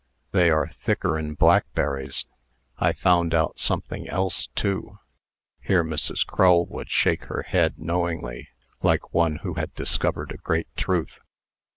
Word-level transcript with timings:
They 0.31 0.49
are 0.49 0.71
thicker'n 0.83 1.35
blackberries. 1.35 2.25
I 2.79 2.91
found 2.91 3.35
out 3.35 3.59
something 3.59 4.09
else, 4.09 4.47
too." 4.55 4.97
Here 5.59 5.83
Mrs. 5.83 6.25
Crull 6.25 6.65
would 6.65 6.89
shake 6.89 7.25
her 7.25 7.43
head 7.43 7.77
knowingly, 7.77 8.47
like 8.81 9.13
one 9.13 9.35
who 9.43 9.53
had 9.53 9.71
discovered 9.75 10.31
a 10.31 10.37
great 10.37 10.75
truth. 10.75 11.19